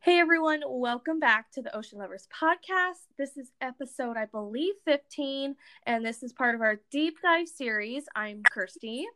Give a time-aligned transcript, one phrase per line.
[0.00, 3.02] Hey everyone, welcome back to the Ocean Lovers podcast.
[3.18, 8.04] This is episode, I believe, 15, and this is part of our deep dive series.
[8.14, 9.06] I'm Kirsty.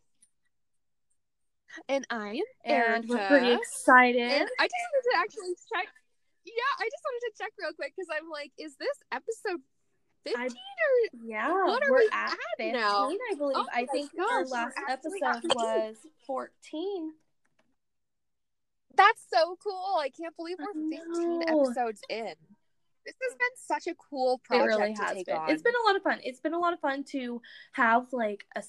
[1.89, 3.07] And I'm and Erica.
[3.09, 4.21] we're pretty excited.
[4.23, 5.87] And I just wanted to actually check.
[6.45, 9.62] Yeah, I just wanted to check real quick because I'm like, is this episode
[10.25, 13.09] 15 or yeah, what are we're we at, 15, now?
[13.09, 13.57] I believe.
[13.57, 15.96] Oh I think gosh, our last episode was
[16.27, 17.12] 14
[18.96, 19.96] that's so cool.
[19.98, 22.34] I can't believe we're 15 episodes in.
[23.05, 25.37] This has been such a cool project it really has been.
[25.37, 25.50] On.
[25.50, 26.20] It's been a lot of fun.
[26.23, 27.41] It's been a lot of fun to
[27.73, 28.62] have like a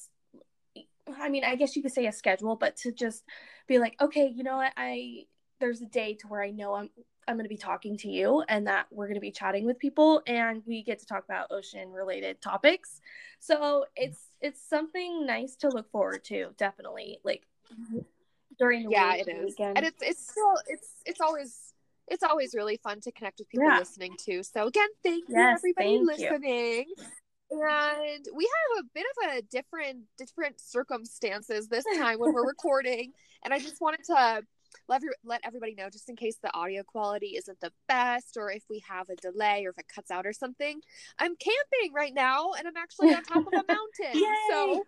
[1.19, 3.23] I mean, I guess you could say a schedule, but to just
[3.67, 4.73] be like, okay, you know what?
[4.77, 5.25] I
[5.59, 6.89] there's a day to where I know I'm
[7.27, 9.79] I'm going to be talking to you and that we're going to be chatting with
[9.79, 12.99] people and we get to talk about ocean related topics.
[13.39, 17.19] So, it's it's something nice to look forward to, definitely.
[17.23, 17.99] Like mm-hmm.
[18.57, 19.77] During the yeah, week, it is, weekend.
[19.77, 21.73] and it's it's still it's it's always
[22.07, 23.79] it's always really fun to connect with people yeah.
[23.79, 24.43] listening too.
[24.43, 26.85] So again, thank you everybody thank listening.
[26.97, 27.05] You.
[27.51, 33.11] And we have a bit of a different different circumstances this time when we're recording,
[33.43, 34.43] and I just wanted to
[34.87, 38.63] let, let everybody know just in case the audio quality isn't the best or if
[38.69, 40.79] we have a delay or if it cuts out or something
[41.19, 44.83] i'm camping right now and i'm actually on top of a mountain so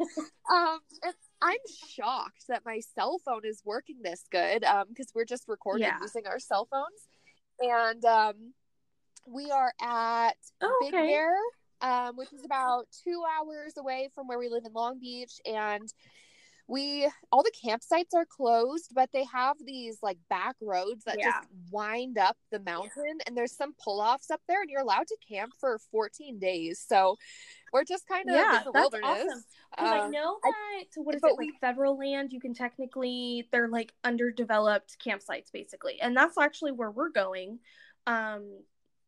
[0.54, 0.80] um
[1.46, 1.58] I'm
[1.90, 6.00] shocked that my cell phone is working this good because um, we're just recording yeah.
[6.02, 7.08] using our cell phones.
[7.60, 8.54] And um,
[9.28, 11.08] we are at oh, Big okay.
[11.08, 11.32] Bear,
[11.82, 15.34] um, which is about two hours away from where we live in Long Beach.
[15.46, 15.88] And
[16.68, 21.26] we all the campsites are closed but they have these like back roads that yeah.
[21.32, 25.16] just wind up the mountain and there's some pull-offs up there and you're allowed to
[25.30, 27.16] camp for 14 days so
[27.76, 29.44] we're just kind of yeah, in the that's wilderness awesome.
[29.78, 33.48] Um, I know that I, what is it we, like federal land you can technically
[33.52, 37.60] they're like underdeveloped campsites basically and that's actually where we're going
[38.08, 38.44] um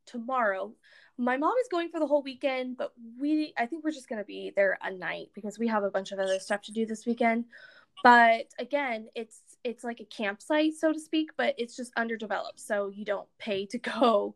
[0.05, 0.73] tomorrow
[1.17, 4.23] my mom is going for the whole weekend, but we I think we're just gonna
[4.23, 7.05] be there a night because we have a bunch of other stuff to do this
[7.05, 7.45] weekend.
[8.03, 12.89] But again, it's it's like a campsite, so to speak, but it's just underdeveloped, so
[12.89, 14.35] you don't pay to go.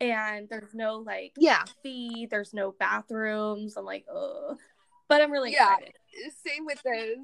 [0.00, 3.76] And there's no like yeah fee, there's no bathrooms.
[3.76, 4.56] I'm like, oh,
[5.08, 5.74] but I'm really yeah.
[5.74, 5.94] excited.
[6.46, 7.18] Same with this.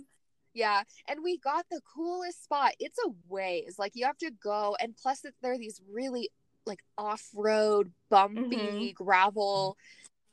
[0.54, 2.72] Yeah, and we got the coolest spot.
[2.78, 6.30] It's a ways, like you have to go, and plus there are these really
[6.66, 9.04] like off-road bumpy mm-hmm.
[9.04, 9.76] gravel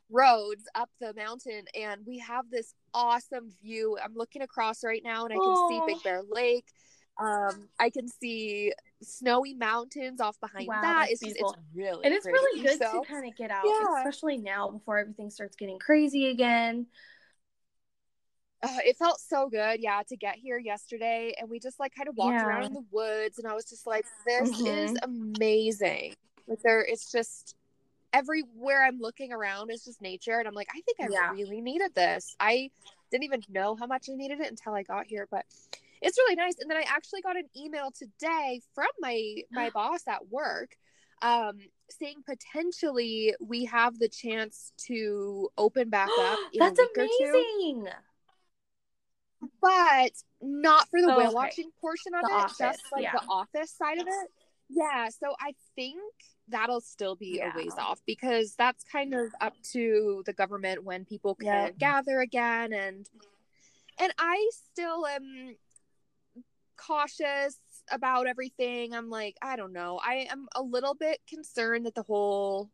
[0.10, 5.24] roads up the mountain and we have this awesome view i'm looking across right now
[5.24, 5.70] and i can Aww.
[5.70, 6.66] see big bear lake
[7.18, 12.14] um i can see snowy mountains off behind wow, that it's just it's really and
[12.14, 12.38] it's pretty.
[12.38, 13.98] really good so, to kind of get out yeah.
[14.00, 16.86] especially now before everything starts getting crazy again
[18.64, 22.08] uh, it felt so good, yeah, to get here yesterday, and we just like kind
[22.08, 22.46] of walked yeah.
[22.46, 24.68] around in the woods, and I was just like, "This mm-hmm.
[24.68, 26.14] is amazing!"
[26.48, 27.56] Like there, it's just
[28.14, 31.32] everywhere I'm looking around is just nature, and I'm like, I think I yeah.
[31.32, 32.36] really needed this.
[32.40, 32.70] I
[33.10, 35.46] didn't even know how much I needed it until I got here, but
[36.02, 36.56] it's really nice.
[36.60, 40.76] And then I actually got an email today from my my boss at work,
[41.22, 41.58] um,
[41.90, 46.40] saying potentially we have the chance to open back up.
[46.58, 47.88] That's amazing
[49.62, 50.12] but
[50.42, 51.36] not for the oh, whale okay.
[51.36, 53.14] watching portion of the it, office, just like yeah.
[53.14, 54.30] the office side of it.
[54.70, 56.00] Yeah, so I think
[56.48, 57.52] that'll still be yeah.
[57.54, 61.70] a ways off because that's kind of up to the government when people can yeah.
[61.78, 63.08] gather again and
[64.00, 65.56] and I still am
[66.86, 67.60] cautious
[67.92, 68.94] about everything.
[68.94, 70.00] I'm like, I don't know.
[70.04, 72.70] I am a little bit concerned that the whole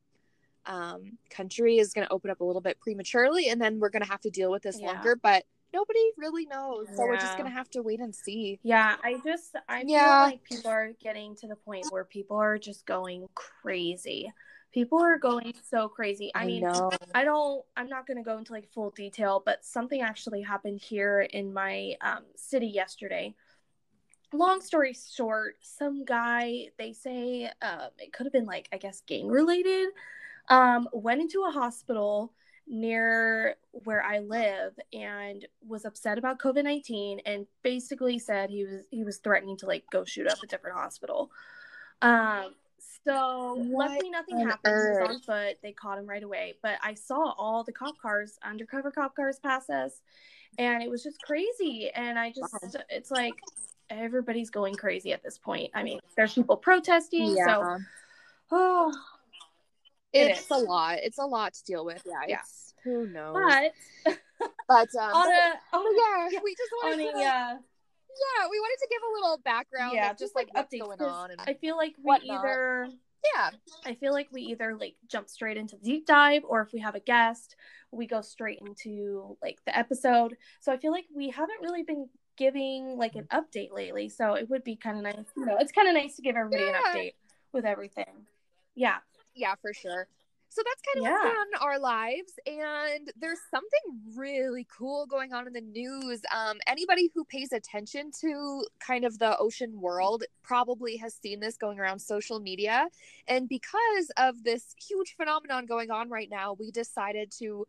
[0.65, 4.03] um, country is going to open up a little bit prematurely and then we're going
[4.03, 4.87] to have to deal with this yeah.
[4.87, 6.87] longer, but nobody really knows.
[6.95, 7.09] So yeah.
[7.09, 8.59] we're just gonna have to wait and see.
[8.63, 10.03] Yeah, I just I yeah.
[10.03, 14.31] feel like people are getting to the point where people are just going crazy.
[14.73, 16.31] People are going so crazy.
[16.35, 16.91] I, I mean, know.
[17.15, 17.63] I don't.
[17.75, 21.95] I'm not gonna go into like full detail, but something actually happened here in my
[22.01, 23.33] um, city yesterday.
[24.33, 29.01] Long story short, some guy they say um, it could have been like I guess
[29.07, 29.89] gang related.
[30.49, 32.33] Um, went into a hospital
[32.67, 38.85] near where I live and was upset about COVID nineteen and basically said he was
[38.91, 41.31] he was threatening to like go shoot up a different hospital.
[42.01, 42.53] Um
[43.05, 44.59] so what luckily nothing happened.
[44.65, 44.97] Earth?
[44.97, 45.57] He was on foot.
[45.63, 46.55] They caught him right away.
[46.61, 50.01] But I saw all the cop cars, undercover cop cars pass us
[50.57, 51.89] and it was just crazy.
[51.93, 52.81] And I just wow.
[52.89, 53.33] it's like
[53.89, 55.71] everybody's going crazy at this point.
[55.73, 57.45] I mean, there's people protesting, yeah.
[57.45, 57.77] so
[58.51, 58.93] oh
[60.13, 60.99] it's a lot.
[61.01, 62.01] It's a lot to deal with.
[62.05, 62.21] Yeah.
[62.27, 62.41] yeah.
[62.83, 63.35] Who knows?
[64.05, 64.17] But
[64.67, 67.57] but um on a on a, yeah, we just want to uh,
[68.17, 71.31] yeah, we wanted to give a little background yeah, just, like, like what's going on.
[71.31, 72.39] And I feel like we whatnot.
[72.39, 72.89] either
[73.35, 73.51] yeah,
[73.85, 76.79] I feel like we either like jump straight into the deep dive, or if we
[76.79, 77.55] have a guest,
[77.91, 80.35] we go straight into like the episode.
[80.59, 84.09] So I feel like we haven't really been giving like an update lately.
[84.09, 85.25] So it would be kind of nice.
[85.35, 86.77] You know, it's kind of nice to give everybody yeah.
[86.77, 87.13] an update
[87.53, 88.27] with everything.
[88.75, 88.97] Yeah.
[89.35, 90.07] Yeah, for sure.
[90.49, 91.11] So that's kind of yeah.
[91.11, 92.33] what's going on in our lives.
[92.47, 96.21] And there's something really cool going on in the news.
[96.35, 101.57] Um, anybody who pays attention to kind of the ocean world probably has seen this
[101.57, 102.87] going around social media.
[103.27, 107.67] And because of this huge phenomenon going on right now, we decided to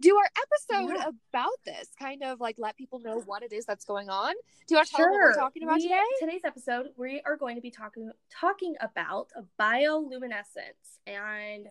[0.00, 1.08] do our episode yeah.
[1.08, 4.34] about this, kind of like let people know what it is that's going on.
[4.66, 5.12] Do you want to tell sure.
[5.12, 6.02] them what we're talking about we, today?
[6.20, 9.28] Today's episode, we are going to be talking talking about
[9.58, 11.68] bioluminescence, and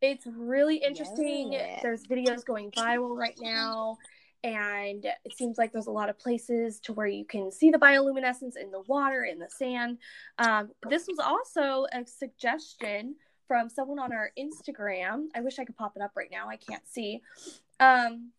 [0.00, 1.50] it's really interesting.
[1.82, 3.98] There's videos going viral right now.
[4.42, 7.78] And it seems like there's a lot of places to where you can see the
[7.78, 9.98] bioluminescence in the water, in the sand.
[10.38, 13.16] Um, this was also a suggestion
[13.46, 15.26] from someone on our Instagram.
[15.34, 16.48] I wish I could pop it up right now.
[16.48, 17.20] I can't see.
[17.80, 18.30] Um,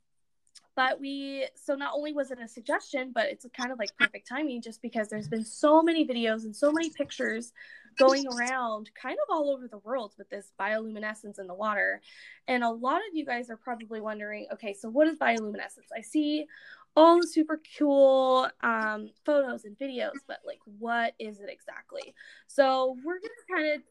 [0.82, 4.28] but we, so not only was it a suggestion, but it's kind of like perfect
[4.28, 7.54] timing just because there's been so many videos and so many pictures
[8.00, 12.02] going around kind of all over the world with this bioluminescence in the water.
[12.48, 15.92] And a lot of you guys are probably wondering okay, so what is bioluminescence?
[15.96, 16.48] I see
[16.96, 22.16] all the super cool um, photos and videos, but like, what is it exactly?
[22.48, 23.82] So, we're going to kind of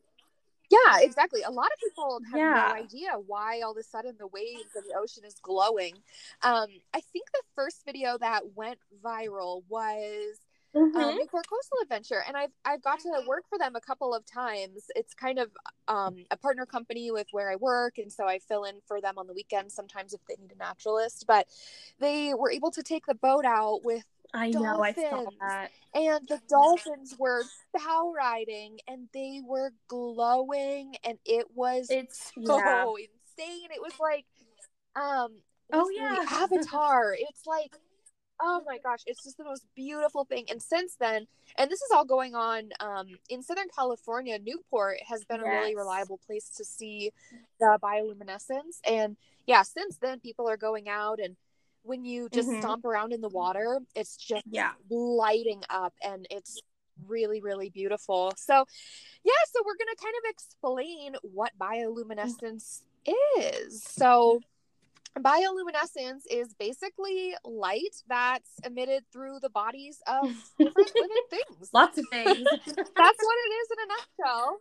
[0.70, 1.42] yeah, exactly.
[1.42, 2.72] A lot of people have yeah.
[2.72, 5.94] no idea why all of a sudden the waves of the ocean is glowing.
[6.42, 10.38] Um, I think the first video that went viral was
[10.74, 11.00] um, mm-hmm.
[11.00, 14.24] um, Newport Coastal Adventure, and I've I've got to work for them a couple of
[14.24, 14.84] times.
[14.94, 15.50] It's kind of
[15.88, 19.18] um, a partner company with where I work, and so I fill in for them
[19.18, 21.24] on the weekends sometimes if they need a naturalist.
[21.26, 21.48] But
[21.98, 24.62] they were able to take the boat out with I dolphins.
[24.62, 25.70] know, I saw that.
[25.94, 27.42] And the dolphins were
[27.74, 32.84] bow riding and they were glowing and it was it's so yeah.
[32.84, 33.68] insane.
[33.70, 34.26] It was like
[34.96, 35.32] um
[35.72, 37.14] oh yeah, Avatar.
[37.18, 37.76] it's like
[38.42, 40.46] oh my gosh, it's just the most beautiful thing.
[40.50, 45.24] And since then, and this is all going on um, in Southern California, Newport has
[45.24, 45.46] been yes.
[45.46, 47.12] a really reliable place to see
[47.58, 48.80] the bioluminescence.
[48.88, 49.16] And
[49.46, 51.36] yeah, since then, people are going out and
[51.82, 52.60] when you just mm-hmm.
[52.60, 54.72] stomp around in the water, it's just yeah.
[54.90, 56.60] lighting up and it's
[57.06, 58.32] really, really beautiful.
[58.36, 58.64] So,
[59.24, 62.82] yeah, so we're going to kind of explain what bioluminescence
[63.38, 63.82] is.
[63.82, 64.40] So,
[65.18, 70.24] bioluminescence is basically light that's emitted through the bodies of
[70.58, 71.70] different living things.
[71.72, 72.46] Lots of things.
[72.66, 74.60] that's what it is in a nutshell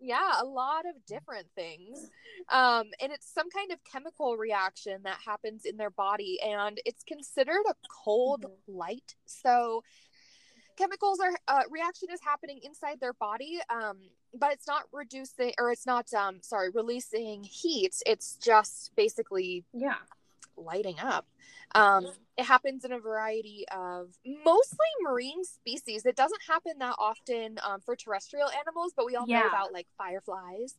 [0.00, 2.10] yeah a lot of different things.
[2.52, 7.02] Um and it's some kind of chemical reaction that happens in their body and it's
[7.04, 7.74] considered a
[8.04, 8.78] cold mm-hmm.
[8.78, 9.14] light.
[9.26, 9.82] So
[10.76, 13.98] chemicals are uh, reaction is happening inside their body um
[14.32, 17.94] but it's not reducing or it's not um sorry releasing heat.
[18.06, 19.96] It's just basically yeah
[20.64, 21.26] lighting up
[21.74, 22.06] um,
[22.36, 24.10] it happens in a variety of
[24.44, 26.06] mostly marine species.
[26.06, 29.40] It doesn't happen that often um, for terrestrial animals, but we all yeah.
[29.40, 30.76] know about like fireflies,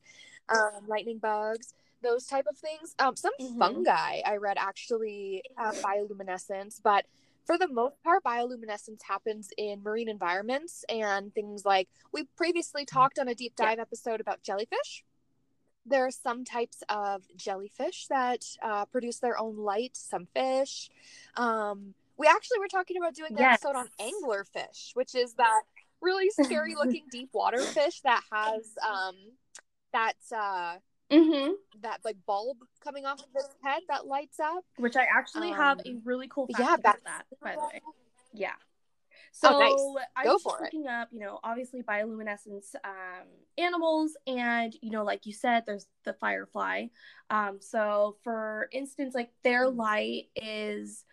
[0.50, 2.96] um, lightning bugs, those type of things.
[2.98, 3.60] Um, some mm-hmm.
[3.60, 7.06] fungi I read actually have bioluminescence, but
[7.46, 13.20] for the most part, bioluminescence happens in marine environments and things like we previously talked
[13.20, 13.82] on a deep dive yeah.
[13.82, 15.04] episode about jellyfish
[15.86, 20.90] there are some types of jellyfish that uh, produce their own light, some fish.
[21.36, 23.64] Um, we actually were talking about doing an yes.
[23.64, 25.62] episode on anglerfish, which is that
[26.02, 29.16] really scary looking deep water fish that has um,
[29.94, 30.76] that uh,
[31.12, 31.54] mm-hmm.
[31.82, 34.66] that like bulb coming off of its head that lights up.
[34.78, 37.82] Which I actually um, have a really cool fact yeah, about that, by the way.
[38.34, 38.52] Yeah.
[39.32, 40.08] So oh, nice.
[40.16, 40.90] I was looking it.
[40.90, 46.14] up, you know, obviously bioluminescence um, animals, and you know, like you said, there's the
[46.14, 46.88] firefly.
[47.30, 49.78] Um, so, for instance, like their mm.
[49.78, 51.06] light is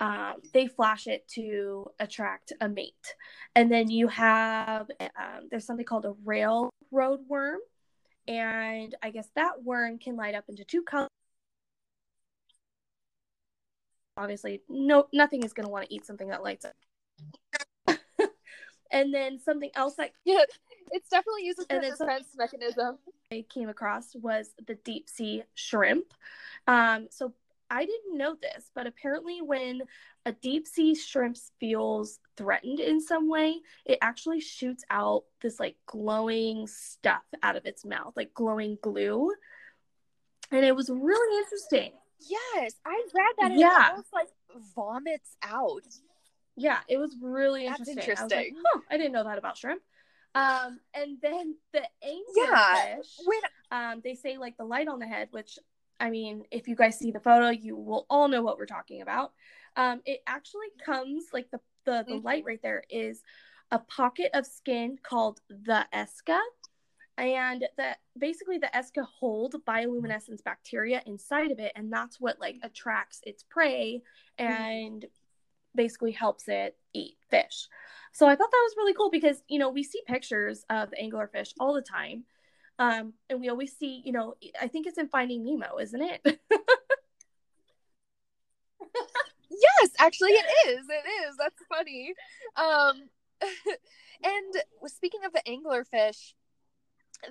[0.00, 3.14] um, they flash it to attract a mate,
[3.54, 6.70] and then you have um, there's something called a railroad
[7.28, 7.60] worm,
[8.28, 11.08] and I guess that worm can light up into two colors
[14.16, 16.74] obviously no nothing is going to want to eat something that lights up
[18.94, 20.44] and then something else that yeah,
[20.92, 22.98] it's definitely used as a defense mechanism.
[23.30, 26.14] I came across was the deep sea shrimp.
[26.66, 27.34] Um, so
[27.70, 29.82] I didn't know this, but apparently when
[30.24, 35.76] a deep sea shrimp feels threatened in some way, it actually shoots out this like
[35.86, 39.32] glowing stuff out of its mouth, like glowing glue.
[40.52, 41.92] And it was really interesting.
[42.20, 43.58] Yes, I read that.
[43.58, 43.86] yeah.
[43.86, 44.28] it almost like
[44.76, 45.82] vomits out
[46.56, 47.96] Yeah, it was really interesting.
[47.96, 48.38] That's interesting.
[48.38, 49.82] I, like, huh, I didn't know that about shrimp.
[50.34, 53.40] Um, and then the anglerfish, yeah, when...
[53.70, 55.58] um, they say like the light on the head, which
[56.00, 59.00] I mean, if you guys see the photo, you will all know what we're talking
[59.00, 59.32] about.
[59.76, 62.26] Um, it actually comes like the the, the mm-hmm.
[62.26, 63.22] light right there is
[63.70, 66.40] a pocket of skin called the esca
[67.18, 72.56] and that basically the esca hold bioluminescence bacteria inside of it and that's what like
[72.62, 74.02] attracts its prey
[74.38, 74.52] mm-hmm.
[74.52, 75.06] and.
[75.74, 77.68] Basically helps it eat fish.
[78.12, 80.96] So i thought that was really cool because you know we see pictures of the
[80.96, 82.24] anglerfish all the time
[82.78, 86.40] um and we always see you know i think it's in finding nemo isn't it?
[89.50, 92.14] Yes actually it is it is that's funny.
[92.56, 93.08] Um
[94.24, 94.54] and
[94.86, 96.34] speaking of the anglerfish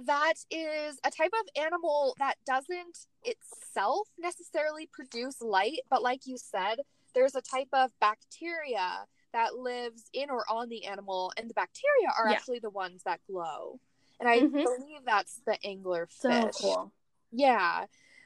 [0.06, 6.38] that is a type of animal that doesn't itself necessarily produce light, but like you
[6.38, 6.80] said,
[7.13, 12.10] there's a type of bacteria that lives in or on the animal, and the bacteria
[12.17, 12.36] are yeah.
[12.36, 13.79] actually the ones that glow.
[14.20, 14.55] And I mm-hmm.
[14.55, 16.12] believe that's the anglerfish.
[16.22, 16.93] So cool.
[17.32, 17.86] Yeah.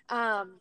[0.09, 0.59] Um,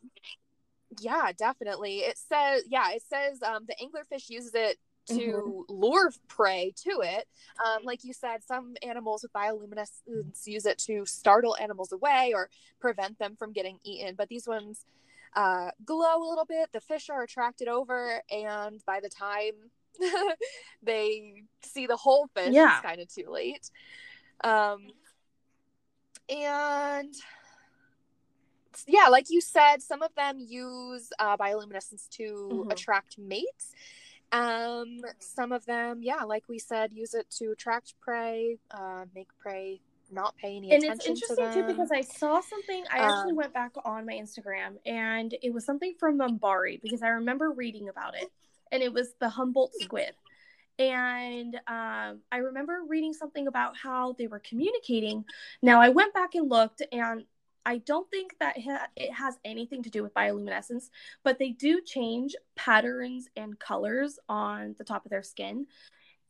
[1.00, 1.98] yeah, definitely.
[1.98, 4.78] It says, yeah, it says um, the anglerfish uses it
[5.08, 5.60] to mm-hmm.
[5.68, 7.28] lure prey to it.
[7.64, 12.48] Um, like you said, some animals with bioluminescence use it to startle animals away or
[12.80, 14.14] prevent them from getting eaten.
[14.16, 14.84] But these ones
[15.34, 16.70] uh, glow a little bit.
[16.72, 19.52] The fish are attracted over, and by the time
[20.82, 22.76] they see the whole fish, yeah.
[22.76, 23.70] it's kind of too late.
[24.42, 24.88] Um,
[26.28, 27.14] and
[28.86, 32.70] yeah, like you said, some of them use uh, bioluminescence to mm-hmm.
[32.70, 33.72] attract mates.
[34.32, 39.28] Um, some of them, yeah, like we said, use it to attract prey, uh, make
[39.38, 39.80] prey
[40.10, 42.84] not pay any and attention it's interesting to too because I saw something.
[42.92, 47.02] I um, actually went back on my Instagram and it was something from MBARI because
[47.02, 48.30] I remember reading about it,
[48.72, 50.12] and it was the Humboldt squid.
[50.78, 55.24] And um, I remember reading something about how they were communicating.
[55.62, 57.24] Now I went back and looked, and
[57.64, 58.56] I don't think that
[58.94, 60.90] it has anything to do with bioluminescence,
[61.24, 65.66] but they do change patterns and colors on the top of their skin.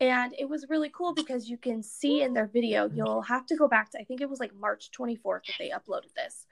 [0.01, 3.57] And it was really cool because you can see in their video, you'll have to
[3.57, 6.47] go back to, I think it was like March 24th that they uploaded this.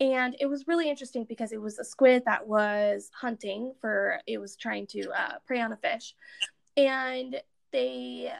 [0.00, 4.38] And it was really interesting because it was a squid that was hunting for, it
[4.38, 6.14] was trying to uh, prey on a fish.
[6.76, 7.40] And
[7.72, 8.32] they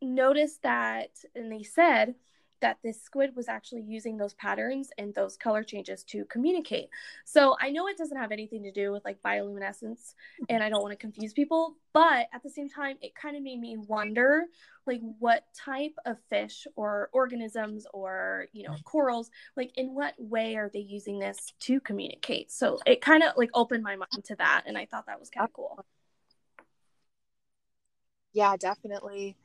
[0.00, 2.14] noticed that, and they said,
[2.60, 6.88] that this squid was actually using those patterns and those color changes to communicate.
[7.24, 10.14] So I know it doesn't have anything to do with like bioluminescence
[10.48, 13.42] and I don't want to confuse people, but at the same time, it kind of
[13.42, 14.46] made me wonder
[14.86, 20.56] like what type of fish or organisms or, you know, corals, like in what way
[20.56, 22.50] are they using this to communicate?
[22.50, 25.30] So it kind of like opened my mind to that and I thought that was
[25.30, 25.84] kind of cool.
[28.32, 29.36] Yeah, definitely.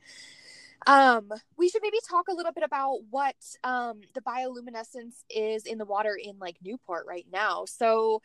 [0.86, 5.78] Um, we should maybe talk a little bit about what um, the bioluminescence is in
[5.78, 7.64] the water in like Newport right now.
[7.64, 8.22] So,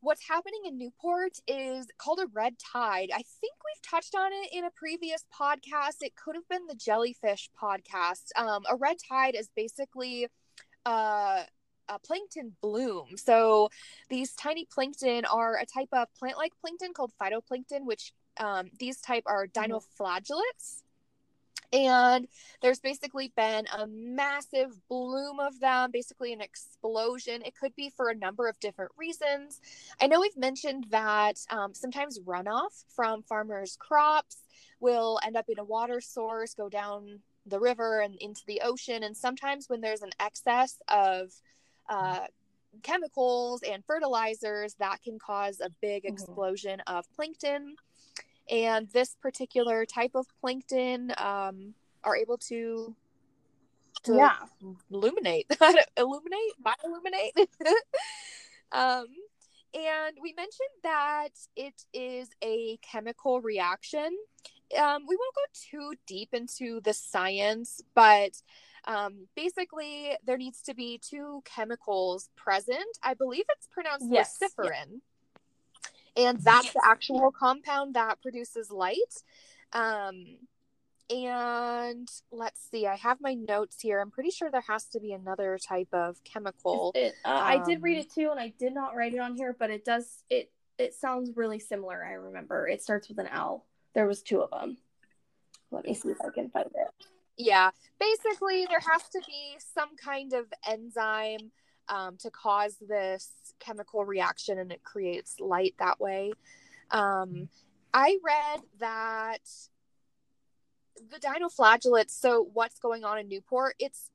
[0.00, 3.10] what's happening in Newport is called a red tide.
[3.12, 5.96] I think we've touched on it in a previous podcast.
[6.00, 8.30] It could have been the jellyfish podcast.
[8.36, 10.28] Um, a red tide is basically
[10.84, 11.42] uh,
[11.88, 13.16] a plankton bloom.
[13.16, 13.70] So
[14.10, 19.24] these tiny plankton are a type of plant-like plankton called phytoplankton, which um, these type
[19.26, 19.72] are mm-hmm.
[19.72, 20.82] dinoflagellates
[21.76, 22.26] and
[22.62, 27.42] there's basically been a massive bloom of them basically an explosion.
[27.44, 29.60] It could be for a number of different reasons.
[30.00, 34.38] I know we've mentioned that um, sometimes runoff from farmers crops
[34.80, 39.02] will end up in a water source go down the river and into the ocean.
[39.02, 41.30] And sometimes when there's an excess of
[41.88, 42.26] uh,
[42.82, 46.12] chemicals and fertilizers that can cause a big mm-hmm.
[46.12, 47.76] explosion of plankton
[48.50, 51.74] and this particular type of plankton um,
[52.04, 52.94] are able to,
[54.04, 54.36] to yeah.
[54.90, 55.46] illuminate.
[55.96, 56.52] Illuminate?
[56.64, 57.48] Bioluminate
[58.72, 59.06] um
[59.74, 64.16] and we mentioned that it is a chemical reaction.
[64.76, 68.30] Um, we won't go too deep into the science but
[68.86, 72.98] um, basically there needs to be two chemicals present.
[73.02, 74.38] I believe it's pronounced yes.
[74.40, 75.00] luciferin
[76.16, 78.96] and that's the actual compound that produces light.
[79.72, 80.38] Um,
[81.08, 84.00] and let's see, I have my notes here.
[84.00, 86.92] I'm pretty sure there has to be another type of chemical.
[86.94, 89.20] It, uh, um, I did read um, it too, and I did not write it
[89.20, 90.50] on here, but it does it.
[90.78, 92.04] It sounds really similar.
[92.04, 93.64] I remember it starts with an L.
[93.94, 94.78] There was two of them.
[95.70, 97.06] Let me see if I can find it.
[97.38, 97.70] Yeah,
[98.00, 101.52] basically, there has to be some kind of enzyme
[101.88, 106.32] um, to cause this chemical reaction and it creates light that way.
[106.90, 107.48] Um,
[107.92, 109.40] I read that
[111.10, 112.10] the dinoflagellates.
[112.10, 113.74] So what's going on in Newport?
[113.78, 114.10] It's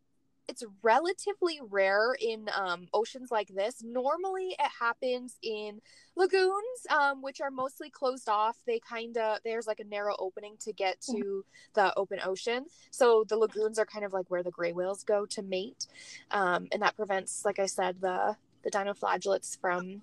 [0.47, 3.81] it's relatively rare in um, oceans like this.
[3.83, 5.79] Normally, it happens in
[6.15, 8.57] lagoons, um, which are mostly closed off.
[8.67, 12.65] They kind of there's like a narrow opening to get to the open ocean.
[12.89, 15.87] So the lagoons are kind of like where the gray whales go to mate,
[16.31, 20.01] um, and that prevents, like I said, the the dinoflagellates from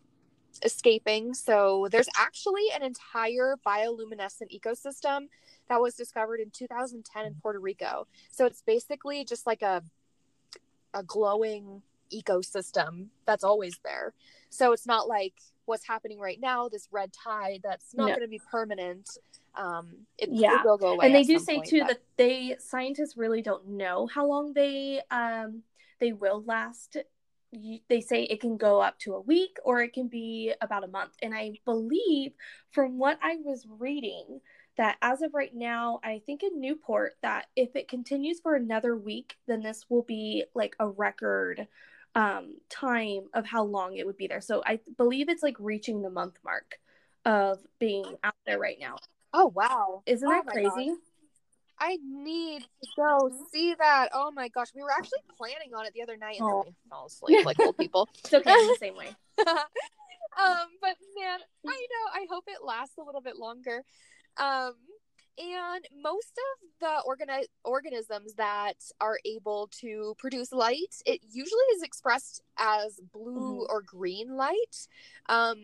[0.64, 1.34] escaping.
[1.34, 5.28] So there's actually an entire bioluminescent ecosystem
[5.68, 8.06] that was discovered in 2010 in Puerto Rico.
[8.30, 9.82] So it's basically just like a
[10.94, 14.14] a glowing ecosystem that's always there.
[14.50, 15.34] So it's not like
[15.66, 18.12] what's happening right now, this red tide that's not no.
[18.12, 19.08] going to be permanent.
[19.54, 21.06] Um, it, yeah, will go away.
[21.06, 21.88] And they do say point, too but...
[21.88, 25.62] that they scientists really don't know how long they um
[26.00, 26.96] they will last.
[27.52, 30.88] They say it can go up to a week or it can be about a
[30.88, 31.12] month.
[31.23, 32.33] And I believe,
[32.73, 34.40] from what I was reading,
[34.76, 38.97] that as of right now, I think in Newport, that if it continues for another
[38.97, 41.67] week, then this will be like a record
[42.14, 44.40] um, time of how long it would be there.
[44.40, 46.78] So I believe it's like reaching the month mark
[47.25, 48.97] of being out there right now.
[49.33, 50.02] Oh wow!
[50.07, 50.93] Isn't oh, that crazy?
[51.80, 54.08] I need to go see that.
[54.12, 56.64] Oh my gosh, we were actually planning on it the other night and oh.
[56.64, 58.08] then we fell asleep like old people.
[58.18, 59.08] it's okay, I'm the same way.
[59.47, 62.20] um, but man, I know.
[62.20, 63.82] I hope it lasts a little bit longer.
[64.37, 64.75] Um,
[65.38, 71.82] and most of the organi- organisms that are able to produce light, it usually is
[71.82, 73.73] expressed as blue mm-hmm.
[73.73, 74.88] or green light.
[75.28, 75.62] Um,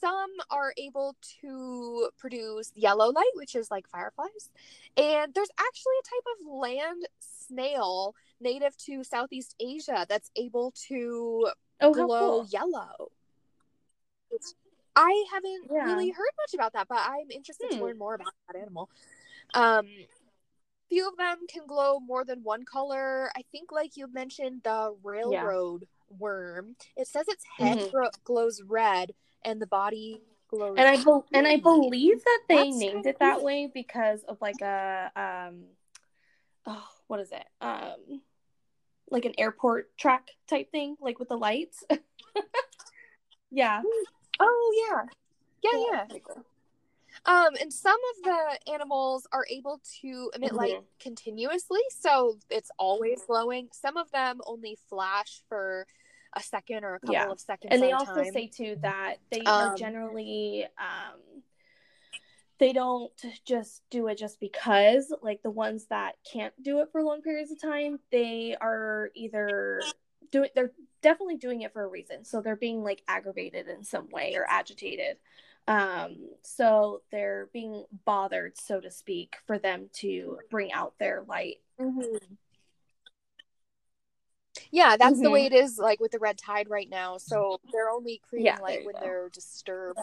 [0.00, 4.50] some are able to produce yellow light, which is like fireflies.
[4.96, 11.48] And there's actually a type of land snail native to Southeast Asia that's able to
[11.80, 12.48] oh, glow cool.
[12.50, 13.10] yellow.
[14.30, 14.54] It's
[14.96, 15.84] I haven't yeah.
[15.84, 17.78] really heard much about that, but I'm interested hmm.
[17.78, 18.88] to learn more about that animal.
[19.52, 19.86] Um,
[20.88, 23.30] few of them can glow more than one color.
[23.36, 26.16] I think, like you mentioned, the railroad yeah.
[26.18, 26.76] worm.
[26.96, 28.06] It says its head mm-hmm.
[28.24, 29.12] glows red
[29.46, 30.76] and the body glows.
[30.76, 34.38] And I be- and I believe that they That's named it that way because of
[34.42, 35.62] like a um,
[36.66, 37.46] oh, what is it?
[37.62, 38.20] Um,
[39.10, 41.84] like an airport track type thing, like with the lights.
[43.50, 43.80] yeah.
[44.40, 45.04] Oh yeah.
[45.62, 46.32] Yeah, yeah.
[47.24, 50.56] Um, and some of the animals are able to emit mm-hmm.
[50.56, 53.68] light continuously, so it's always glowing.
[53.72, 55.86] Some of them only flash for
[56.36, 57.30] a second or a couple yeah.
[57.30, 57.72] of seconds.
[57.72, 58.32] And they also time.
[58.32, 61.42] say too that they um, are generally um,
[62.58, 63.10] they don't
[63.44, 65.12] just do it just because.
[65.22, 69.80] Like the ones that can't do it for long periods of time, they are either
[70.30, 70.72] doing they're
[71.02, 72.24] definitely doing it for a reason.
[72.24, 75.16] So they're being like aggravated in some way or agitated.
[75.68, 81.56] Um, so they're being bothered, so to speak, for them to bring out their light.
[81.80, 82.16] Mm-hmm.
[84.76, 85.22] Yeah, that's mm-hmm.
[85.22, 85.54] the way mm-hmm.
[85.54, 87.16] it is like with the red tide right now.
[87.16, 89.00] So they're only creating yeah, light when go.
[89.00, 90.00] they're disturbed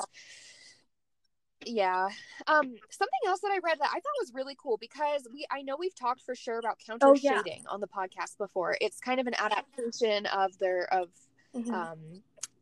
[1.65, 2.09] yeah
[2.47, 5.61] um something else that i read that i thought was really cool because we i
[5.61, 7.69] know we've talked for sure about counter oh, shading yeah.
[7.69, 11.09] on the podcast before it's kind of an adaptation of their of
[11.55, 11.73] mm-hmm.
[11.73, 11.99] um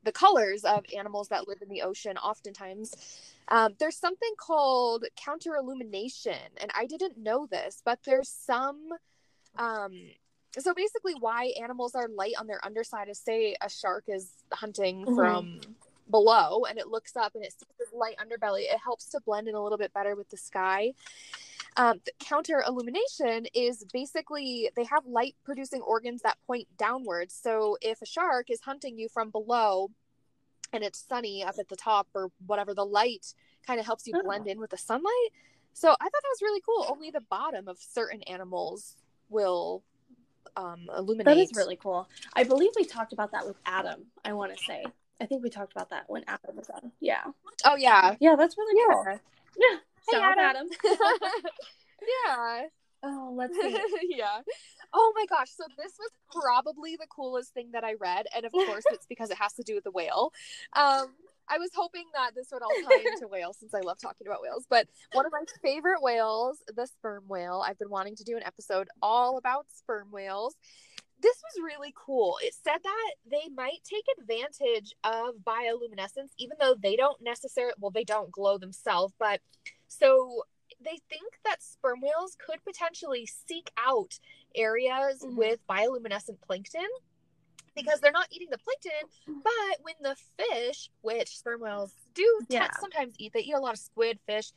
[0.03, 2.93] the colors of animals that live in the ocean oftentimes
[3.47, 8.89] um, there's something called counter illumination and i didn't know this but there's some
[9.57, 9.91] um
[10.59, 15.05] so basically why animals are light on their underside is say a shark is hunting
[15.05, 15.15] mm-hmm.
[15.15, 15.61] from
[16.09, 19.47] below and it looks up and it sees this light underbelly, it helps to blend
[19.47, 20.93] in a little bit better with the sky.
[21.77, 27.33] Um, the counter illumination is basically they have light producing organs that point downwards.
[27.33, 29.89] So if a shark is hunting you from below
[30.73, 33.33] and it's sunny up at the top or whatever, the light
[33.65, 34.23] kind of helps you oh.
[34.23, 35.29] blend in with the sunlight.
[35.73, 36.85] So I thought that was really cool.
[36.89, 38.97] Only the bottom of certain animals
[39.29, 39.83] will
[40.55, 41.25] um, illuminate.
[41.25, 42.07] That is really cool.
[42.35, 44.05] I believe we talked about that with Adam.
[44.25, 44.83] I want to say
[45.21, 46.91] I think we talked about that when Adam was on.
[46.99, 47.23] Yeah.
[47.63, 48.15] Oh yeah.
[48.19, 48.93] Yeah, that's really yeah.
[48.93, 49.19] cool.
[49.57, 49.77] Yeah.
[50.09, 50.67] Hey, Shout Adam.
[50.83, 50.99] Adam.
[52.25, 52.61] yeah.
[53.03, 53.77] Oh, let's see.
[54.09, 54.39] yeah.
[54.91, 55.51] Oh my gosh.
[55.55, 56.09] So this was
[56.41, 58.25] probably the coolest thing that I read.
[58.35, 60.33] And of course it's because it has to do with the whale.
[60.73, 61.09] Um
[61.51, 64.41] I was hoping that this would all tie into whales since I love talking about
[64.41, 64.65] whales.
[64.69, 68.43] But one of my favorite whales, the sperm whale, I've been wanting to do an
[68.43, 70.55] episode all about sperm whales
[71.21, 72.37] this was really cool.
[72.41, 77.91] It said that they might take advantage of bioluminescence, even though they don't necessarily, well,
[77.91, 79.39] they don't glow themselves, but
[79.87, 80.43] so
[80.83, 84.19] they think that sperm whales could potentially seek out
[84.55, 85.35] areas mm-hmm.
[85.37, 86.87] with bioluminescent plankton
[87.75, 92.67] because they're not eating the plankton, but when the fish, which sperm whales do yeah.
[92.79, 94.51] sometimes eat, they eat a lot of squid, fish.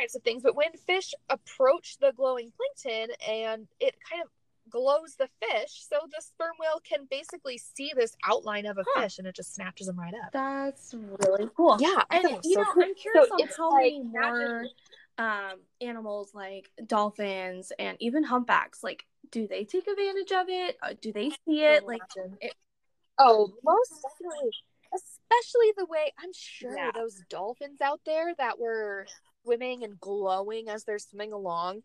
[0.00, 0.42] types of things.
[0.42, 4.28] But when fish approach the glowing plankton and it kind of
[4.70, 9.02] glows the fish, so the sperm whale can basically see this outline of a huh.
[9.02, 10.32] fish and it just snatches them right up.
[10.32, 11.76] That's really cool.
[11.80, 12.82] Yeah, and you so know, cool.
[12.84, 14.66] I'm curious so on how like many more
[15.18, 20.76] um, animals like dolphins and even humpbacks, like, do they take advantage of it?
[20.82, 21.86] Uh, do they see it?
[21.86, 22.02] Like,
[22.40, 22.54] it...
[23.18, 24.50] oh, most definitely
[24.94, 26.90] especially the way I'm sure yeah.
[26.94, 29.06] those dolphins out there that were
[29.42, 31.82] swimming and glowing as they're swimming along.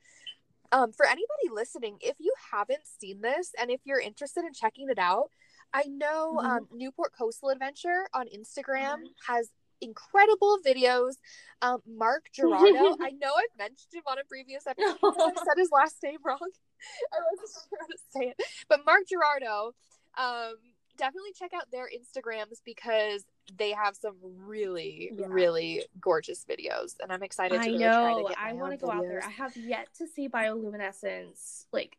[0.72, 4.90] Um, for anybody listening, if you haven't seen this and if you're interested in checking
[4.90, 5.30] it out,
[5.74, 6.48] I know mm-hmm.
[6.48, 9.34] um, Newport Coastal Adventure on Instagram mm-hmm.
[9.34, 11.14] has incredible videos.
[11.62, 15.70] Um, Mark Girardeau, I know I've mentioned him on a previous episode I said his
[15.72, 16.40] last name wrong.
[17.14, 19.74] I wasn't sure how to say it, but Mark Girardeau
[20.18, 20.56] um,
[20.98, 23.26] definitely check out their Instagrams because
[23.58, 25.26] they have some really, yeah.
[25.30, 27.60] really gorgeous videos, and I'm excited.
[27.60, 28.30] I know.
[28.38, 28.96] I want to go videos.
[28.96, 29.24] out there.
[29.26, 31.98] I have yet to see bioluminescence like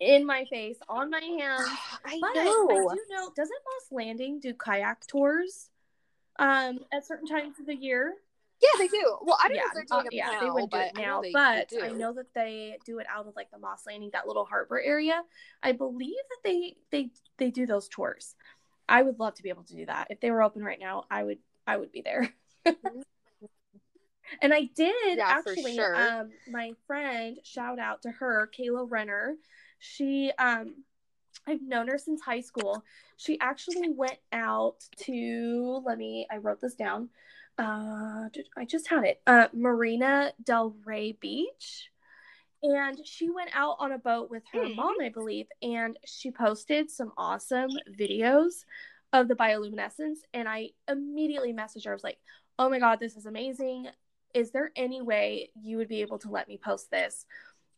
[0.00, 1.68] in my face, on my hands.
[2.04, 2.68] I but know.
[2.90, 3.30] I do know.
[3.36, 5.70] Doesn't Moss Landing do kayak tours
[6.38, 8.14] um at certain times of the year?
[8.60, 9.16] Yeah, they do.
[9.22, 10.78] Well, I don't yeah, know if they're doing uh, it yeah, now, they would do
[10.78, 13.86] it now, I but I know that they do it out of like the Moss
[13.86, 15.22] Landing, that little harbor area.
[15.62, 18.34] I believe that they they they do those tours.
[18.88, 20.08] I would love to be able to do that.
[20.10, 22.28] If they were open right now, I would I would be there.
[24.42, 25.76] and I did yeah, actually.
[25.76, 25.96] Sure.
[25.96, 29.36] Um, my friend, shout out to her, Kayla Renner.
[29.78, 30.84] She um
[31.46, 32.84] I've known her since high school.
[33.16, 37.08] She actually went out to let me I wrote this down
[37.60, 41.90] uh, I just had it, uh, Marina Del Rey Beach.
[42.62, 46.90] And she went out on a boat with her mom, I believe, and she posted
[46.90, 48.64] some awesome videos
[49.12, 50.18] of the bioluminescence.
[50.34, 51.92] And I immediately messaged her.
[51.92, 52.18] I was like,
[52.58, 53.88] oh my God, this is amazing.
[54.34, 57.24] Is there any way you would be able to let me post this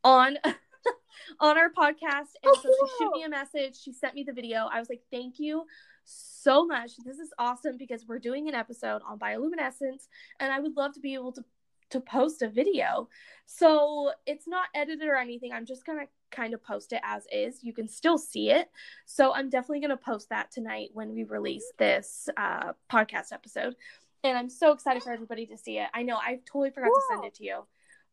[0.02, 0.36] on
[1.40, 2.34] on our podcast?
[2.42, 3.80] And so she shoot me a message.
[3.80, 4.68] She sent me the video.
[4.70, 5.64] I was like, thank you
[6.04, 6.92] so much.
[7.04, 10.08] This is awesome because we're doing an episode on bioluminescence
[10.40, 11.44] and I would love to be able to
[11.92, 13.08] to post a video.
[13.46, 15.52] So it's not edited or anything.
[15.52, 17.62] I'm just going to kind of post it as is.
[17.62, 18.70] You can still see it.
[19.04, 23.76] So I'm definitely going to post that tonight when we release this uh, podcast episode.
[24.24, 25.88] And I'm so excited for everybody to see it.
[25.92, 27.66] I know I totally forgot to send it to you,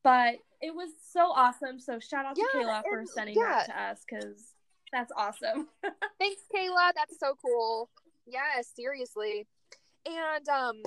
[0.04, 1.80] but it was so awesome.
[1.80, 3.64] So shout out to yeah, Kayla for sending yeah.
[3.66, 4.56] that to us because
[4.92, 5.68] that's awesome.
[6.20, 6.92] Thanks, Kayla.
[6.96, 7.90] That's so cool.
[8.26, 9.48] Yeah, seriously.
[10.06, 10.82] And um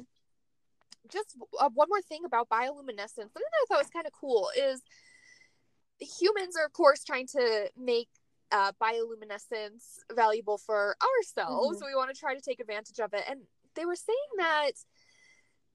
[1.11, 3.17] just uh, one more thing about bioluminescence.
[3.17, 4.81] Something that I thought was kind of cool is
[6.01, 8.09] humans are of course trying to make
[8.51, 11.79] uh, bioluminescence valuable for ourselves.
[11.79, 11.87] Mm-hmm.
[11.87, 13.25] We want to try to take advantage of it.
[13.29, 13.41] And
[13.75, 14.73] they were saying that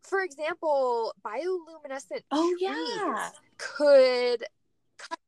[0.04, 3.30] for example, bioluminescent oh, trees yeah.
[3.58, 4.46] could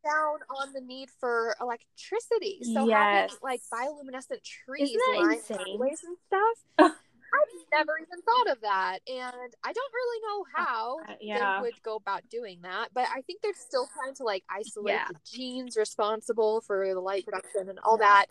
[0.03, 2.59] down on the need for electricity.
[2.63, 3.31] So yes.
[3.31, 6.95] having like bioluminescent trees lined and stuff.
[7.31, 11.57] I've never even thought of that, and I don't really know uh, how uh, yeah.
[11.57, 12.89] they would go about doing that.
[12.93, 15.07] But I think they're still trying to like isolate yeah.
[15.09, 18.07] the genes responsible for the light production and all yeah.
[18.07, 18.25] that.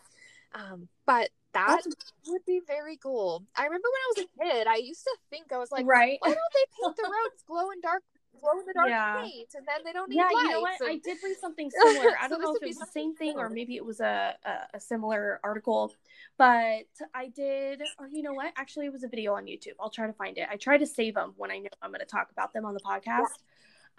[0.55, 2.13] Um, but that That's...
[2.27, 3.45] would be very cool.
[3.57, 6.19] I remember when I was a kid, I used to think I was like, right?
[6.21, 8.03] Why don't they paint the roads glow in dark
[8.41, 9.21] glow in the dark yeah.
[9.23, 10.43] paint, and then they don't need yeah, lights.
[10.43, 10.81] you know what?
[10.81, 10.91] And...
[10.91, 12.17] I did read something similar.
[12.21, 14.35] I don't so know if it was the same thing or maybe it was a,
[14.45, 15.93] a, a similar article,
[16.37, 17.83] but I did.
[17.99, 18.53] Or you know what?
[18.57, 19.75] Actually, it was a video on YouTube.
[19.81, 20.49] I'll try to find it.
[20.51, 22.75] I try to save them when I know I'm going to talk about them on
[22.75, 23.07] the podcast.
[23.07, 23.25] Yeah.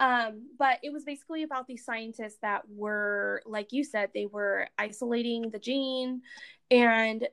[0.00, 4.66] Um, but it was basically about these scientists that were, like you said, they were
[4.78, 6.22] isolating the gene
[6.70, 7.28] and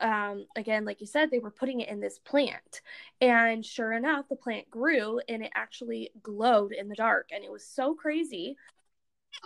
[0.00, 2.82] um, again, like you said, they were putting it in this plant.
[3.20, 7.28] And sure enough, the plant grew and it actually glowed in the dark.
[7.32, 8.56] And it was so crazy.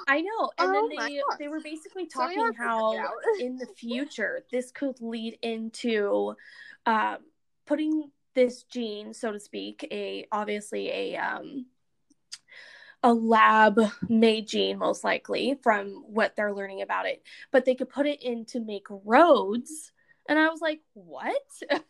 [0.06, 0.50] I know.
[0.58, 2.96] And oh then they they were basically talking so how
[3.40, 6.34] in the future this could lead into
[6.86, 7.18] um,
[7.66, 11.66] putting this gene, so to speak, a obviously a um,
[13.02, 17.88] a lab made gene most likely from what they're learning about it but they could
[17.88, 19.92] put it in to make roads
[20.32, 21.42] and I was like, what?
[21.70, 21.84] That's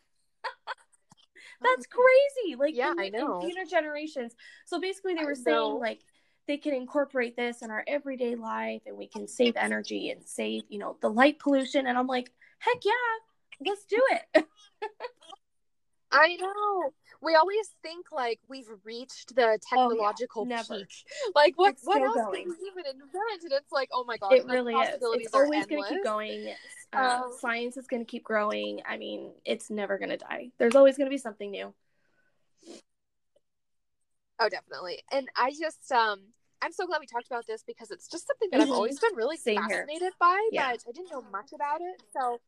[1.63, 2.01] oh,
[2.45, 2.57] crazy.
[2.57, 3.41] Like, yeah, in, I know.
[3.41, 4.35] In generations.
[4.67, 6.01] So basically, they were saying, like,
[6.49, 10.63] they can incorporate this in our everyday life and we can save energy and save,
[10.69, 11.87] you know, the light pollution.
[11.87, 14.45] And I'm like, heck yeah, let's do it.
[16.13, 16.91] I know.
[17.23, 20.63] We always think like we've reached the technological oh, yeah.
[20.69, 20.93] peak.
[21.35, 22.43] Like what it's what else going.
[22.43, 23.45] can we even invent?
[23.45, 24.97] And it's like, oh my god, it really is.
[25.01, 26.53] It's always gonna keep going.
[26.93, 28.81] Uh, um, science is gonna keep growing.
[28.87, 30.51] I mean, it's never gonna die.
[30.59, 31.73] There's always gonna be something new.
[34.39, 35.03] Oh, definitely.
[35.13, 36.21] And I just um
[36.61, 38.61] I'm so glad we talked about this because it's just something that.
[38.61, 40.11] I've always been really Same fascinated here.
[40.19, 40.73] by, yeah.
[40.73, 42.03] but I didn't know much about it.
[42.13, 42.41] So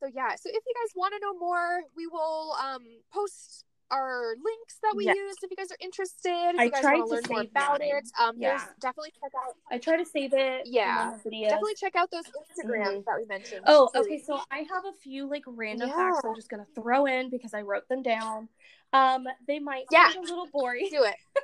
[0.00, 4.34] so yeah, so if you guys want to know more, we will um post our
[4.42, 5.16] links that we yes.
[5.16, 6.54] use if you guys are interested.
[6.54, 7.88] If I you guys want to learn more about mine.
[7.88, 8.64] it, um, yeah.
[8.80, 9.54] definitely check out.
[9.70, 10.62] I try to save it.
[10.66, 13.00] Yeah, definitely check out those Instagrams mm-hmm.
[13.06, 13.62] that we mentioned.
[13.66, 14.22] Oh, okay.
[14.24, 15.96] So I have a few like random yeah.
[15.96, 18.48] facts I'm just gonna throw in because I wrote them down.
[18.92, 20.10] Um, they might yeah.
[20.12, 20.88] sound a little boring.
[20.90, 21.16] Do it.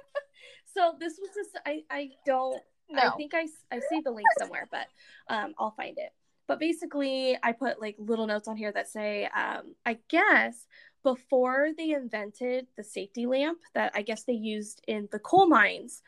[0.75, 2.61] so this was just I I don't.
[2.89, 3.03] No.
[3.03, 4.87] I think I I see the link somewhere, but
[5.29, 6.13] um, I'll find it.
[6.47, 10.67] But basically, I put like little notes on here that say, um, I guess
[11.03, 16.03] before they invented the safety lamp that I guess they used in the coal mines,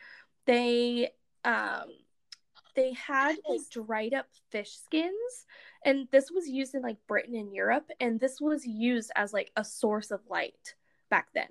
[0.46, 1.11] they
[1.44, 1.85] um,
[2.74, 5.46] they had like dried up fish skins,
[5.85, 9.50] and this was used in like Britain and Europe, and this was used as like
[9.57, 10.74] a source of light
[11.11, 11.48] back then.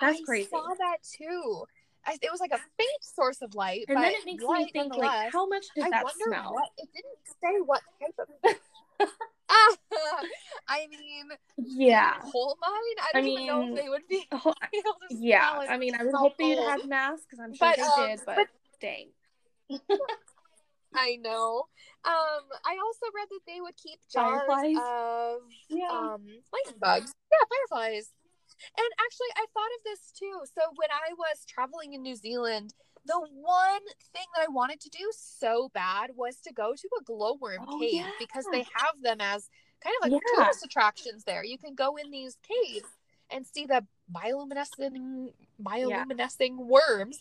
[0.00, 0.48] That's I crazy.
[0.52, 1.64] I saw that too.
[2.04, 4.96] I, it was like a faint source of light, and then it makes me think
[4.96, 6.54] like, how much did I that smell?
[6.54, 9.08] What, it didn't say what type of.
[10.68, 12.72] I mean, yeah, coal mine.
[13.00, 14.26] I don't I mean, even know if they would be.
[15.10, 18.08] yeah, I mean, I would hope they'd have masks because I'm sure but, they um,
[18.08, 18.46] did, but, but
[18.80, 19.08] dang.
[20.94, 21.64] I know.
[22.04, 24.76] Um, I also read that they would keep jars fireflies?
[24.76, 25.88] of yeah.
[25.88, 27.14] um lightning bugs.
[27.30, 28.12] Yeah, fireflies.
[28.76, 30.40] And actually, I thought of this too.
[30.44, 32.74] So when I was traveling in New Zealand,
[33.06, 33.80] the one
[34.12, 37.78] thing that I wanted to do so bad was to go to a glowworm oh,
[37.78, 38.10] cave yeah.
[38.18, 39.48] because they have them as
[39.82, 40.36] kind of like yeah.
[40.36, 41.44] tourist attractions there.
[41.44, 42.88] You can go in these caves
[43.34, 45.30] and see the bioluminescent
[45.62, 46.64] bioluminescing yeah.
[46.64, 47.18] worms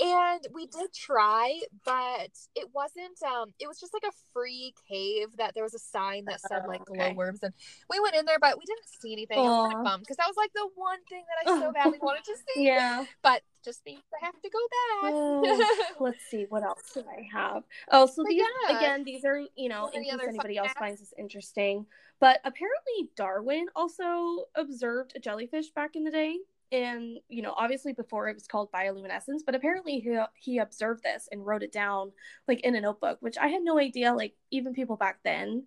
[0.00, 5.28] and we did try but it wasn't um it was just like a free cave
[5.38, 7.12] that there was a sign that said like oh, okay.
[7.12, 7.54] worms, and
[7.88, 9.70] we went in there but we didn't see anything Aww.
[9.72, 12.24] i was bummed because that was like the one thing that i so badly wanted
[12.24, 16.62] to see yeah but just means i have to go back oh, let's see what
[16.62, 18.76] else do i have oh so but these yeah.
[18.76, 21.86] again these are you know in case anybody else finds this interesting
[22.20, 26.36] but apparently darwin also observed a jellyfish back in the day
[26.72, 31.28] and you know obviously before it was called bioluminescence but apparently he, he observed this
[31.30, 32.10] and wrote it down
[32.48, 35.64] like in a notebook which i had no idea like even people back then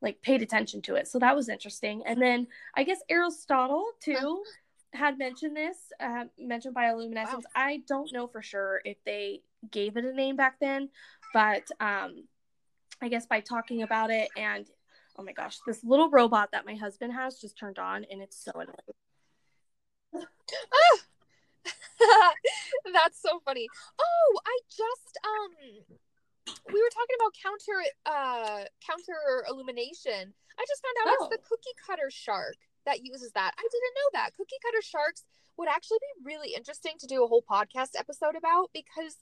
[0.00, 1.08] like paid attention to it.
[1.08, 2.02] So that was interesting.
[2.06, 4.42] And then i guess aristotle too
[4.94, 7.32] had mentioned this uh, mentioned bioluminescence.
[7.32, 7.40] Wow.
[7.54, 10.88] i don't know for sure if they gave it a name back then
[11.34, 12.24] but um
[13.02, 14.66] i guess by talking about it and
[15.18, 18.42] oh my gosh this little robot that my husband has just turned on and it's
[18.42, 18.96] so annoying
[22.92, 23.68] That's so funny.
[23.98, 25.52] Oh, I just um
[26.72, 30.34] we were talking about counter uh counter illumination.
[30.58, 31.26] I just found out oh.
[31.26, 33.52] it's the cookie cutter shark that uses that.
[33.58, 34.34] I didn't know that.
[34.36, 35.24] Cookie cutter sharks
[35.56, 39.16] would actually be really interesting to do a whole podcast episode about because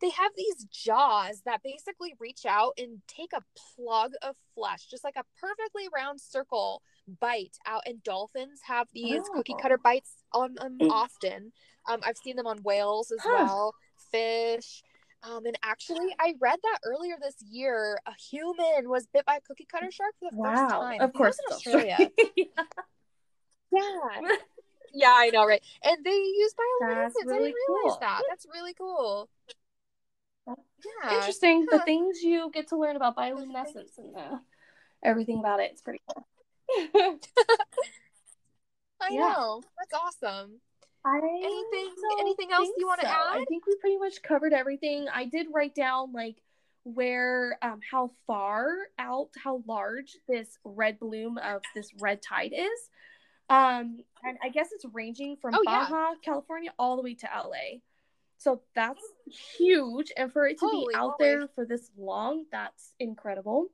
[0.00, 3.42] they have these jaws that basically reach out and take a
[3.74, 6.82] plug of flesh, just like a perfectly round circle
[7.20, 7.82] bite out.
[7.86, 9.34] And dolphins have these oh.
[9.34, 10.90] cookie cutter bites on them mm.
[10.90, 11.52] often.
[11.88, 13.44] Um, I've seen them on whales as huh.
[13.44, 13.74] well,
[14.10, 14.82] fish.
[15.22, 19.40] Um, and actually, I read that earlier this year, a human was bit by a
[19.40, 20.54] cookie cutter shark for the wow.
[20.54, 21.00] first time.
[21.00, 21.96] Of course, in Australia.
[22.36, 22.44] yeah.
[23.72, 24.20] yeah.
[24.94, 25.62] yeah, I know, right?
[25.82, 27.12] And they use bioluminescence.
[27.24, 27.98] Really I didn't realize cool.
[28.00, 28.22] that.
[28.28, 29.30] That's really cool.
[30.46, 31.16] Yeah.
[31.16, 31.66] Interesting.
[31.70, 34.38] The things you get to learn about bioluminescence and uh,
[35.02, 35.70] everything about it.
[35.72, 36.26] It's pretty cool.
[39.00, 39.20] I yeah.
[39.20, 39.62] know.
[39.78, 40.60] That's awesome.
[41.04, 43.12] I anything anything else you want to so.
[43.12, 43.36] add?
[43.36, 45.06] I think we pretty much covered everything.
[45.12, 46.36] I did write down like
[46.84, 52.90] where um how far out, how large this red bloom of this red tide is.
[53.50, 56.14] Um and I guess it's ranging from oh, Baja, yeah.
[56.24, 57.80] California all the way to LA.
[58.38, 59.02] So that's
[59.58, 60.12] huge.
[60.16, 63.68] And for it to Holy be out there for this long, that's incredible.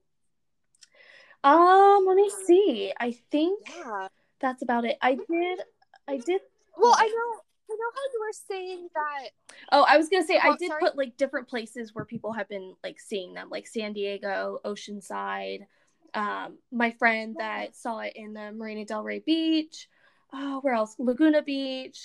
[1.43, 2.93] Um, let me see.
[2.99, 4.09] I think yeah.
[4.41, 4.97] that's about it.
[5.01, 5.61] I did
[6.07, 6.41] I did
[6.77, 9.31] Well, I know I know how you were saying that
[9.73, 10.81] Oh, I was gonna say oh, I did sorry.
[10.81, 15.67] put like different places where people have been like seeing them, like San Diego, Oceanside.
[16.13, 19.89] Um, my friend that saw it in the Marina Del Rey Beach.
[20.33, 20.97] Oh, where else?
[20.99, 22.05] Laguna Beach.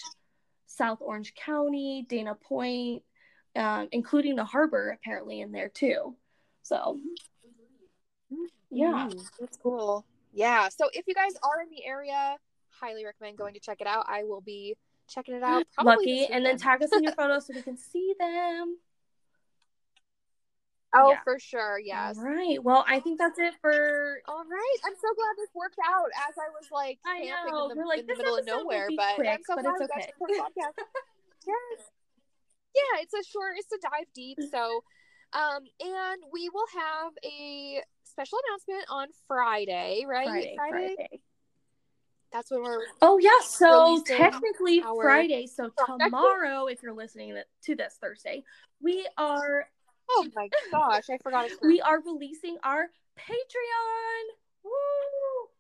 [0.67, 3.03] South Orange County, Dana Point,
[3.55, 6.15] um, including the harbor apparently in there too.
[6.63, 6.99] So,
[8.69, 10.05] yeah, mm, that's cool.
[10.33, 10.69] Yeah.
[10.69, 12.37] So if you guys are in the area,
[12.69, 14.05] highly recommend going to check it out.
[14.07, 14.75] I will be
[15.07, 15.65] checking it out.
[15.83, 18.77] Lucky, and then tag us in your photos so we can see them.
[20.95, 21.19] Oh, yeah.
[21.23, 21.79] for sure.
[21.79, 22.17] Yes.
[22.17, 22.63] All right.
[22.63, 24.21] Well, I think that's it for.
[24.27, 24.77] All right.
[24.85, 26.07] I'm so glad this worked out.
[26.27, 27.69] As I was like I camping know.
[27.69, 29.91] in the, like, in the middle of nowhere, but quick, I'm so but glad it's
[29.91, 30.11] okay.
[31.47, 31.79] yes.
[32.75, 33.53] Yeah, it's a short.
[33.57, 34.37] It's a dive deep.
[34.51, 34.83] So,
[35.33, 40.27] um, and we will have a special announcement on Friday, right?
[40.27, 40.55] Friday.
[40.57, 40.95] Friday.
[40.95, 41.21] Friday.
[42.31, 42.81] That's when we're.
[43.01, 44.81] Oh yeah, so technically.
[45.01, 45.47] Friday.
[45.47, 48.43] So tomorrow, if you're listening to this Thursday,
[48.81, 49.67] we are.
[50.09, 51.49] Oh my gosh, I forgot.
[51.61, 52.87] we are releasing our
[53.17, 54.35] Patreon.
[54.63, 54.71] Woo!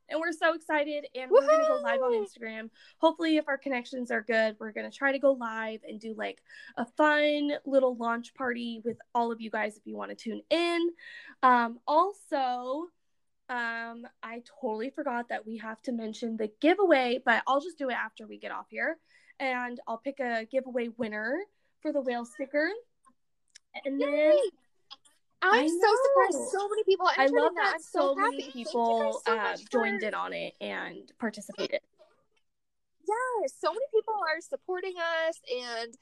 [0.09, 1.47] And we're so excited, and Woo-hoo!
[1.47, 2.69] we're gonna go live on Instagram.
[2.99, 6.41] Hopefully, if our connections are good, we're gonna try to go live and do like
[6.77, 10.41] a fun little launch party with all of you guys if you want to tune
[10.49, 10.89] in.
[11.41, 12.87] Um, also,
[13.49, 17.89] um, I totally forgot that we have to mention the giveaway, but I'll just do
[17.89, 18.97] it after we get off here.
[19.39, 21.39] And I'll pick a giveaway winner
[21.81, 22.69] for the whale sticker.
[23.83, 24.07] And Yay!
[24.07, 24.37] then
[25.41, 27.73] I'm so surprised so many people I love that.
[27.73, 27.81] that.
[27.81, 31.81] so, so many people so uh, joined in on it and participated.
[33.07, 35.93] Yes, so many people are supporting us and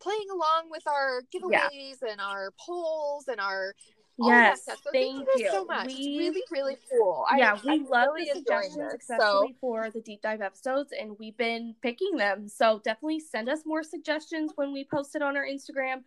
[0.00, 2.10] playing along with our giveaways yeah.
[2.10, 3.74] and our polls and our
[4.18, 5.86] yes, so thank, thank, you so much.
[5.86, 7.24] We, it's really, really cool.
[7.36, 9.56] Yeah, I, we I'm love really the suggestions, this, especially so.
[9.60, 12.48] for the deep dive episodes, and we've been picking them.
[12.48, 16.02] So definitely send us more suggestions when we post it on our Instagram.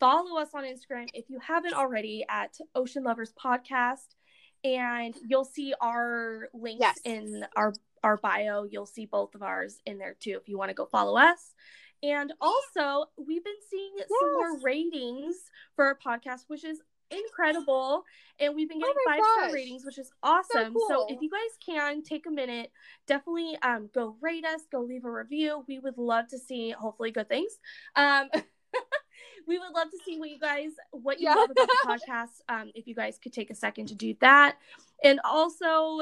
[0.00, 4.14] Follow us on Instagram if you haven't already at Ocean Lovers Podcast,
[4.62, 6.98] and you'll see our links yes.
[7.04, 8.64] in our our bio.
[8.64, 11.54] You'll see both of ours in there too if you want to go follow us.
[12.02, 14.08] And also, we've been seeing yes.
[14.20, 15.36] some more ratings
[15.74, 16.80] for our podcast, which is
[17.10, 18.02] incredible
[18.40, 19.34] and we've been getting oh five gosh.
[19.36, 20.88] star ratings which is awesome so, cool.
[20.88, 22.70] so, if you guys can take a minute
[23.06, 27.10] definitely um go rate us go leave a review we would love to see hopefully
[27.10, 27.52] good things
[27.96, 28.28] um
[29.46, 31.34] we would love to see what you guys what you yeah.
[31.34, 34.56] love about the podcast um if you guys could take a second to do that.
[35.02, 36.00] And also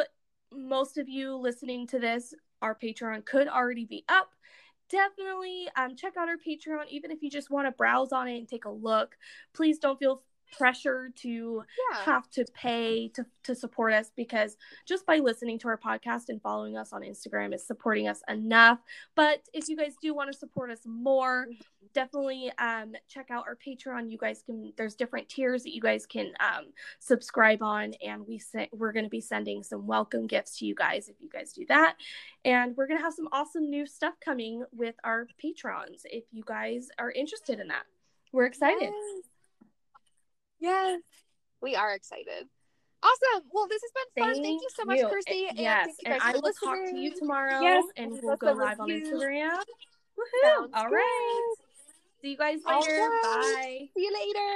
[0.53, 4.31] most of you listening to this our patreon could already be up.
[4.89, 6.87] Definitely um, check out our patreon.
[6.91, 9.17] Even if you just want to browse on it and take a look
[9.55, 10.23] please don't feel
[10.53, 12.03] pressure to yeah.
[12.05, 16.41] have to pay to, to support us because just by listening to our podcast and
[16.41, 18.79] following us on Instagram is supporting us enough.
[19.17, 21.87] But if you guys do want to support us more, mm-hmm.
[21.95, 24.11] definitely um, check out our Patreon.
[24.11, 26.67] You guys can there's different tiers that you guys can um,
[27.01, 30.75] subscribe on, and we say, we're going to be sending some welcome gifts to you
[30.75, 31.97] guys if you guys do that.
[32.45, 36.43] And we're going to have some awesome new stuff coming with our patrons if you
[36.47, 37.85] guys are interested in that.
[38.33, 38.91] We're excited.
[38.93, 39.32] Yes.
[40.63, 41.01] Yes.
[41.61, 42.47] We are excited.
[43.03, 43.43] Awesome.
[43.53, 44.35] Well, this has been fun.
[44.35, 45.47] Thank, thank you so much, Kirsty.
[45.49, 47.61] And yes, and I will talk to you tomorrow.
[47.61, 49.59] Yes, and we'll go live on Instagram.
[50.17, 50.69] Woohoo!
[50.73, 51.55] All right.
[52.21, 52.93] See you guys later.
[53.01, 53.21] Right.
[53.25, 53.89] Bye.
[53.97, 54.49] See you later.